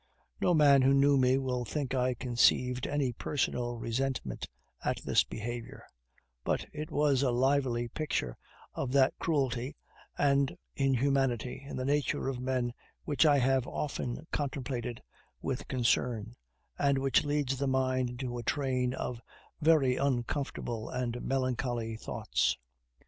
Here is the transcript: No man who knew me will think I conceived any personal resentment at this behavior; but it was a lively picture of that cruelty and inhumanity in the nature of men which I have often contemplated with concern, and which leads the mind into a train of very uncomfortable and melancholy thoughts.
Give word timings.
No 0.41 0.55
man 0.55 0.81
who 0.81 0.95
knew 0.95 1.15
me 1.15 1.37
will 1.37 1.63
think 1.63 1.93
I 1.93 2.15
conceived 2.15 2.87
any 2.87 3.13
personal 3.13 3.77
resentment 3.77 4.47
at 4.83 4.97
this 5.05 5.23
behavior; 5.23 5.85
but 6.43 6.65
it 6.73 6.89
was 6.89 7.21
a 7.21 7.29
lively 7.29 7.87
picture 7.87 8.35
of 8.73 8.91
that 8.93 9.13
cruelty 9.19 9.75
and 10.17 10.57
inhumanity 10.75 11.63
in 11.69 11.77
the 11.77 11.85
nature 11.85 12.27
of 12.29 12.39
men 12.39 12.73
which 13.05 13.27
I 13.27 13.37
have 13.37 13.67
often 13.67 14.25
contemplated 14.31 15.03
with 15.39 15.67
concern, 15.67 16.33
and 16.79 16.97
which 16.97 17.23
leads 17.23 17.57
the 17.57 17.67
mind 17.67 18.09
into 18.09 18.39
a 18.39 18.43
train 18.43 18.95
of 18.95 19.21
very 19.61 19.97
uncomfortable 19.97 20.89
and 20.89 21.21
melancholy 21.21 21.95
thoughts. 21.95 22.57